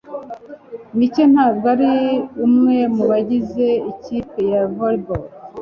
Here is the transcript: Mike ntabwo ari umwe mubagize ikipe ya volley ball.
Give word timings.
Mike 0.97 1.23
ntabwo 1.33 1.65
ari 1.75 1.91
umwe 2.45 2.77
mubagize 2.95 3.67
ikipe 3.91 4.41
ya 4.53 4.61
volley 4.75 5.01
ball. 5.05 5.25